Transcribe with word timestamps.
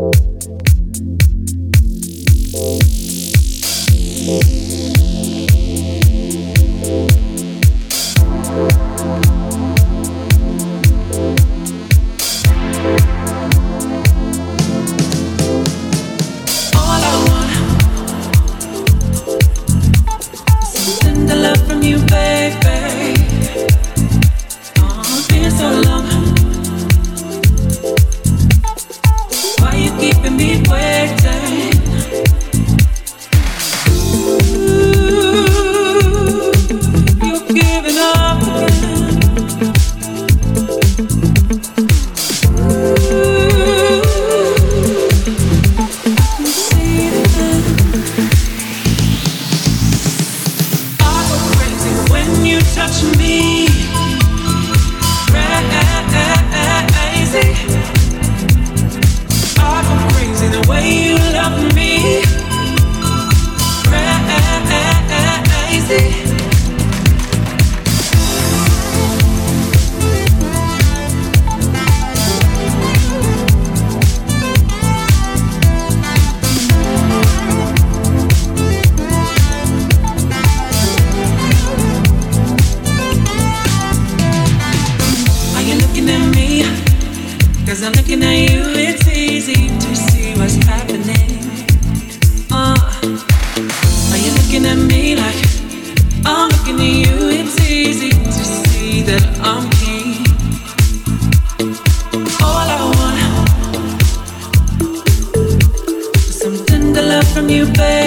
you 0.00 0.39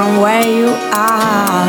from 0.00 0.16
where 0.22 0.48
you 0.48 0.68
are. 0.94 1.68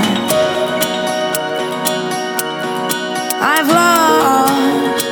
I've 3.53 3.67
lost 3.67 5.03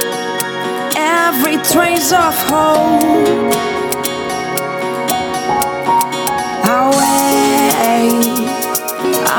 every 0.95 1.57
trace 1.71 2.13
of 2.13 2.33
hope. 2.47 3.53
Away, 6.79 8.07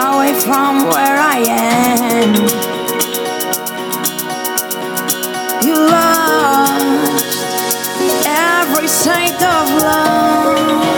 away 0.04 0.32
from 0.44 0.72
where 0.92 1.16
I 1.34 1.38
am. 1.48 2.34
You 5.66 5.76
lost 5.96 7.24
every 8.26 8.88
sight 8.88 9.42
of 9.42 9.82
love. 9.82 10.89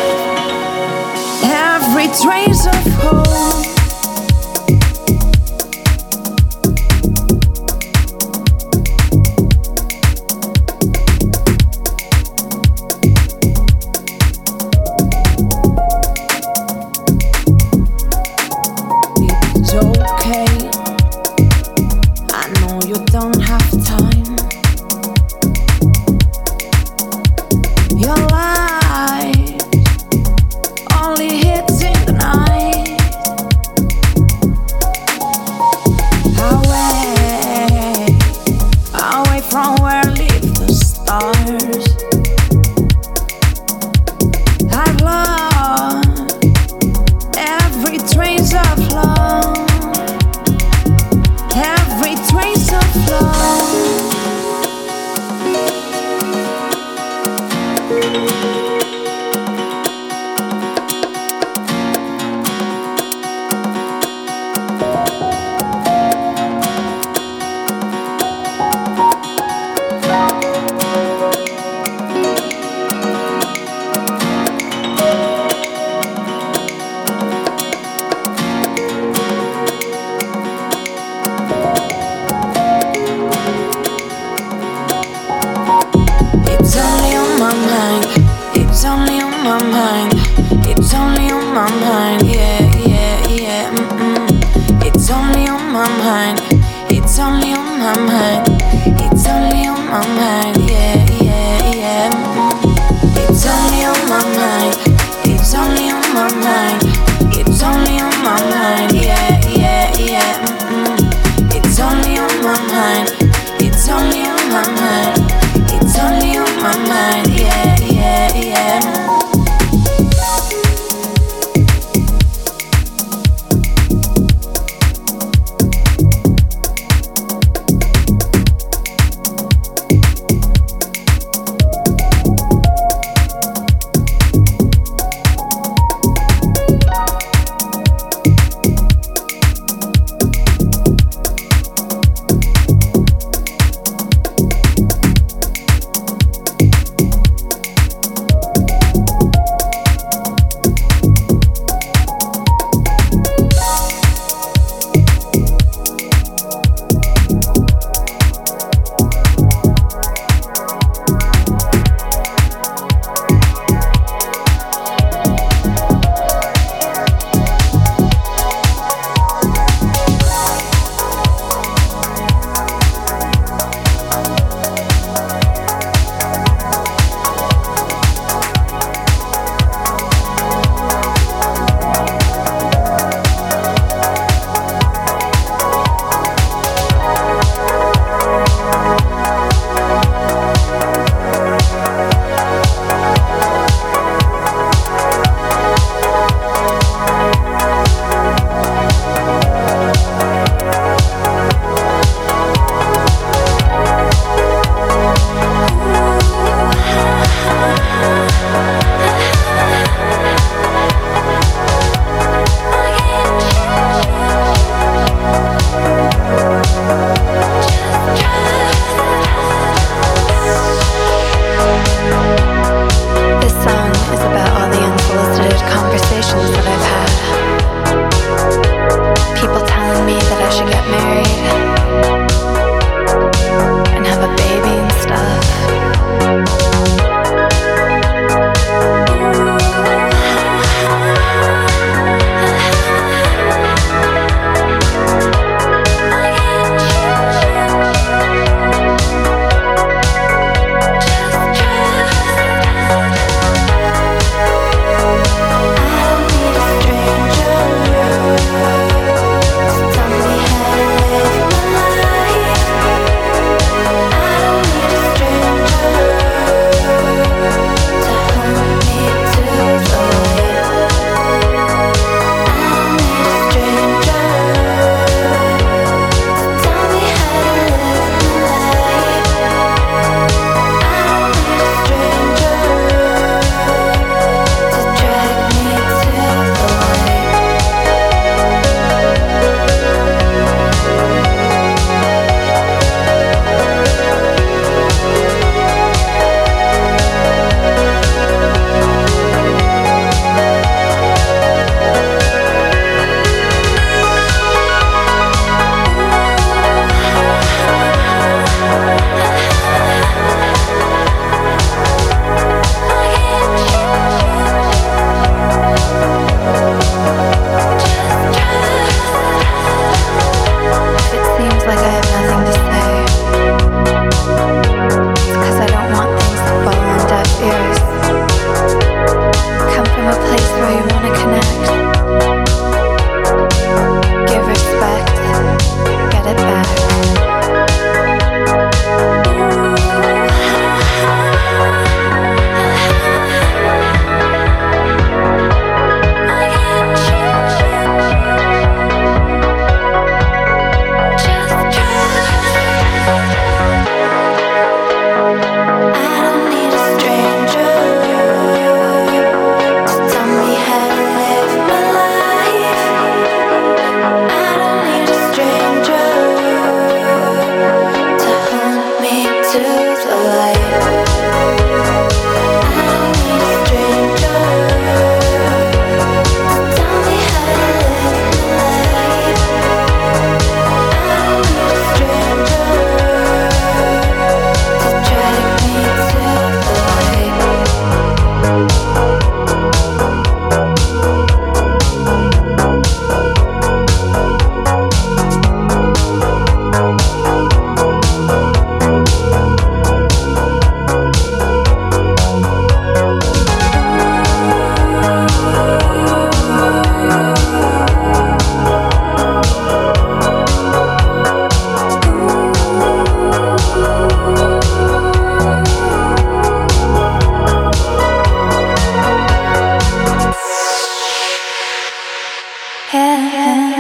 yeah. 422.94 423.71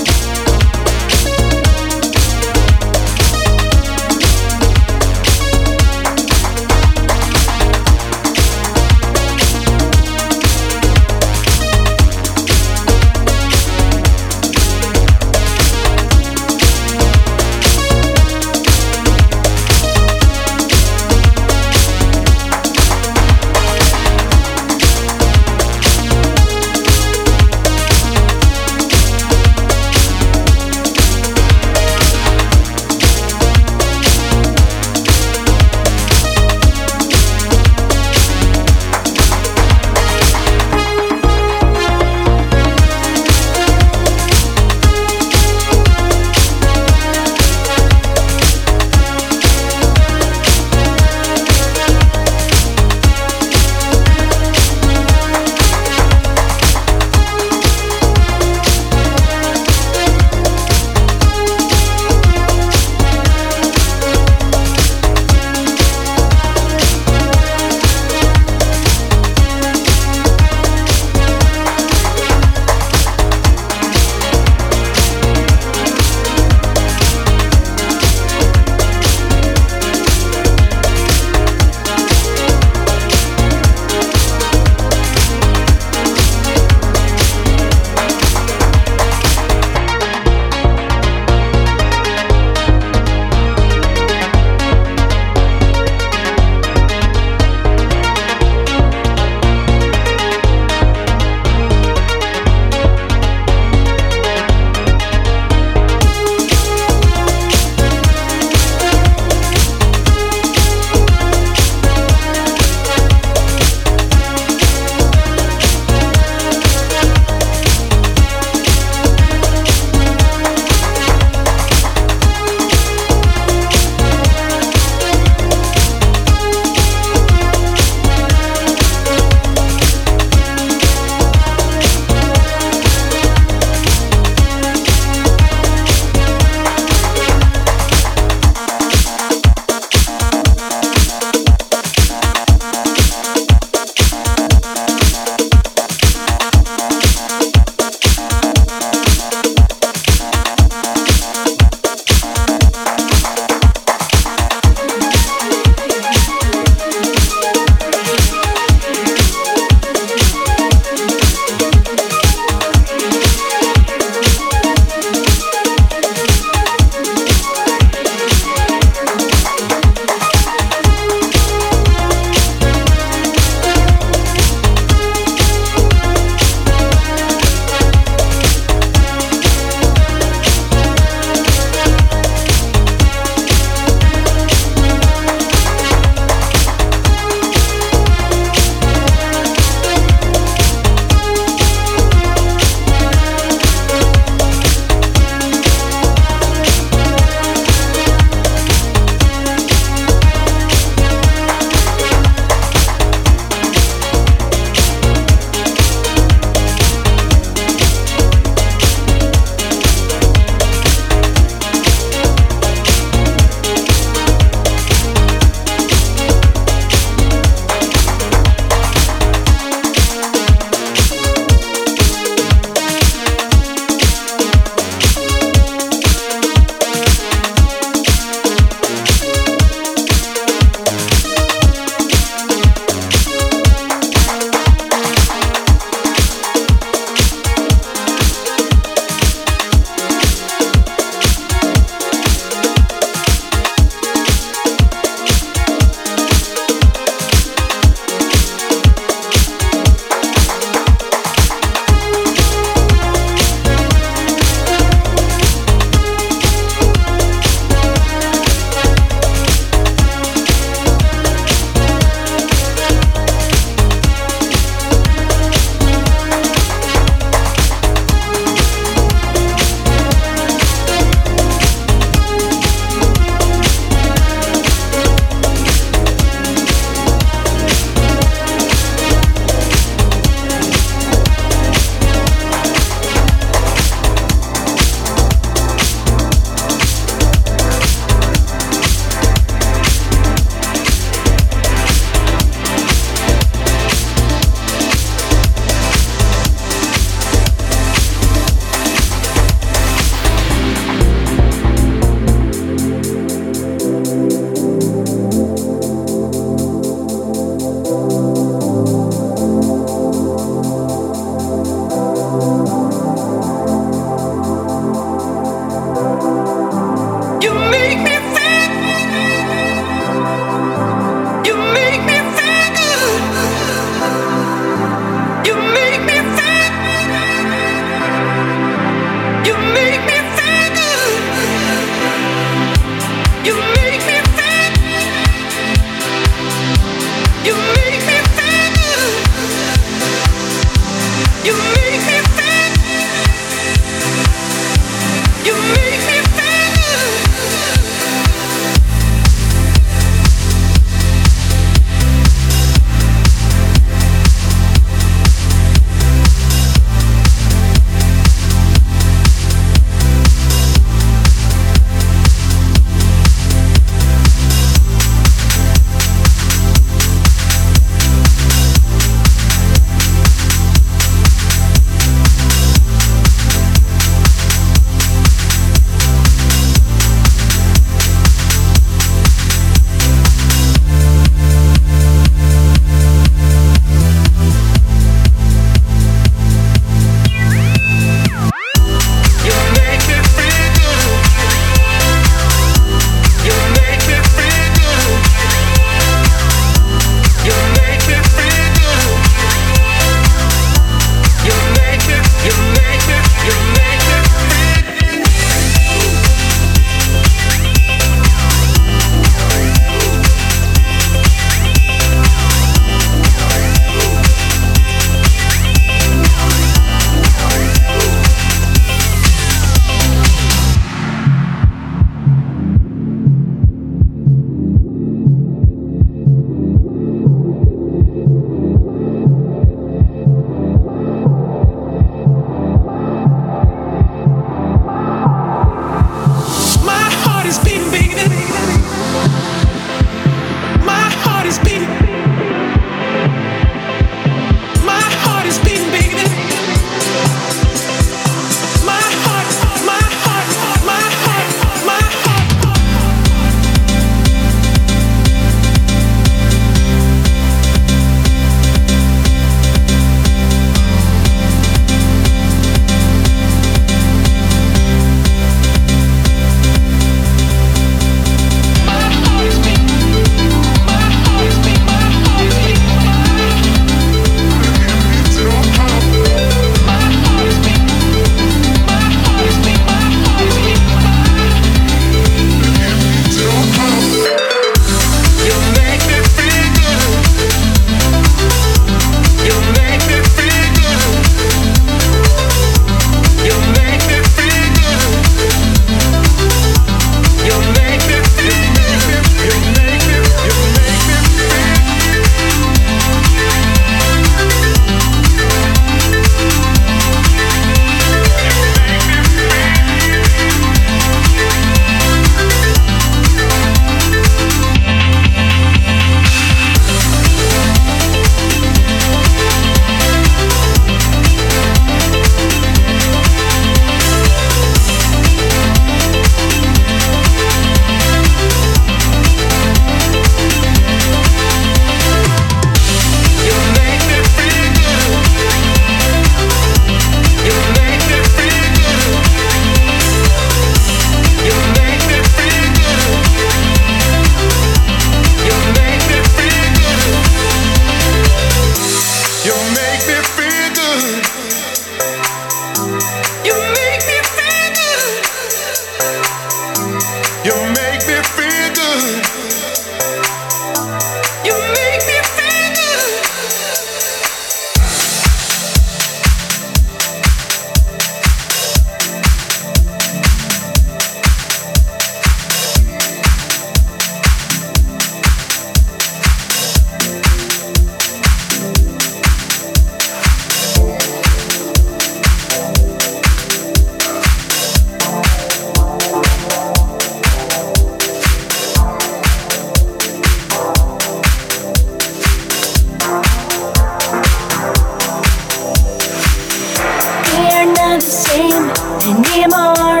dream 598.36 598.68
anymore. 599.08 600.00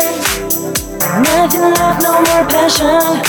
Nothing 1.24 1.62
left, 1.72 2.02
no 2.02 2.12
more 2.26 2.44
passion. 2.52 3.22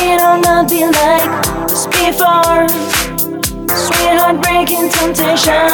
It'll 0.00 0.40
not 0.40 0.68
be 0.70 0.84
like 0.86 1.68
this 1.68 1.86
before. 1.86 2.68
Sweetheart 3.76 4.40
breaking 4.42 4.88
temptation. 4.88 5.70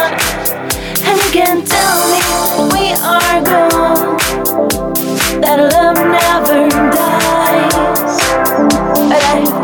And 1.07 1.15
you 1.23 1.31
can 1.31 1.63
tell 1.63 1.99
me 2.11 2.19
we 2.73 2.85
are 3.13 3.39
gone. 3.51 4.17
That 5.41 5.59
love 5.71 5.99
never 6.17 6.69
dies. 6.91 8.19
But 9.09 9.23
I 9.23 9.60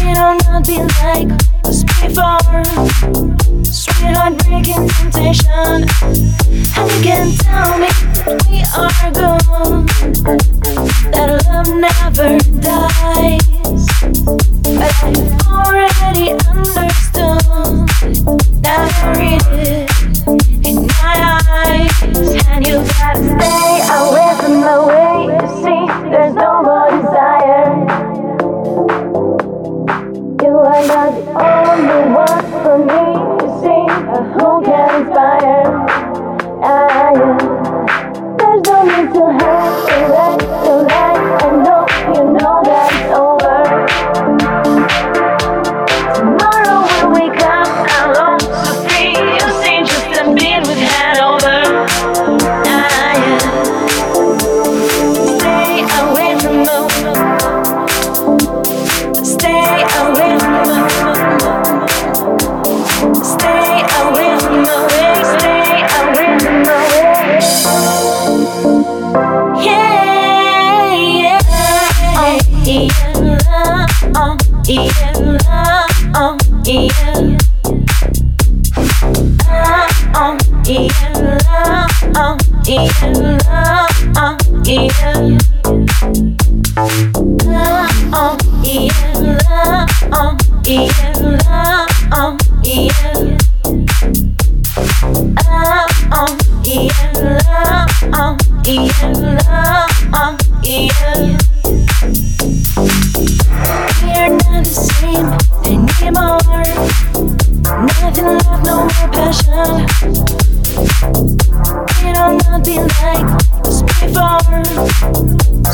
We 0.00 0.14
don't 0.14 0.66
be 0.66 0.78
like 1.00 1.30
this 1.64 1.84
before. 1.84 2.64
Sweet 3.64 4.14
heartbreaking 4.16 4.88
temptation. 4.88 5.88
And 6.76 6.90
you 6.92 7.00
can 7.02 7.32
tell 7.38 7.78
me 7.78 7.88
we 8.48 8.58
are 8.76 9.10
gone. 9.12 9.86
That 11.12 11.28
love 11.46 11.68
never 11.86 12.38
dies. 12.60 13.86
But 14.62 14.92
I've 15.02 15.46
already 15.48 16.32
understood. 16.48 17.40
that 18.62 18.90
I 19.02 19.18
read 19.18 19.42
it 19.66 19.89
you 22.66 22.74
gotta 22.74 23.16
stay 23.16 23.80
away. 23.88 24.19
in 108.20 108.26
love, 108.26 108.62
no 108.64 108.76
more 108.80 109.08
passion. 109.12 109.86
It'll 112.06 112.36
not 112.36 112.64
be 112.64 112.76
like 112.78 113.28
before. 114.00 114.64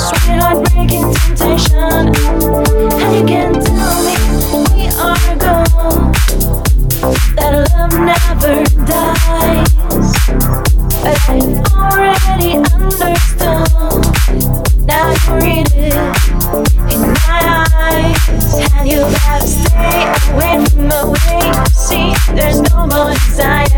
Sweet 0.06 0.38
heartbreaking 0.40 1.08
temptation. 1.14 2.02
And 3.02 3.10
you 3.16 3.24
can 3.26 3.52
tell 3.64 3.96
me 4.06 4.16
we 4.74 4.86
are 5.06 5.34
gone. 5.42 6.12
That 7.36 7.52
love 7.72 7.94
never 8.10 8.56
dies. 8.86 9.70
Already 11.72 12.50
understood. 12.74 13.68
Now 14.86 15.06
you 15.10 15.32
read 15.42 15.68
it 15.72 15.94
in 16.92 17.00
my 17.00 17.40
eyes. 17.74 18.22
And 18.74 18.84
you 18.88 19.00
stay 19.46 20.00
away 20.32 20.64
from. 20.66 21.65
There's 22.36 22.60
no 22.70 22.86
more 22.86 23.14
desire. 23.14 23.75